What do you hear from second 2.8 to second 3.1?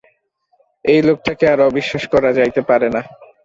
না।